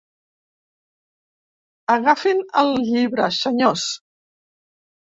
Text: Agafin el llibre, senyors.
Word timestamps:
Agafin 1.97 2.43
el 2.63 2.75
llibre, 2.89 3.31
senyors. 3.43 3.89